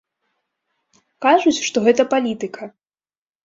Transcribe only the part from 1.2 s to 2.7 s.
Кажуць, што гэта палітыка.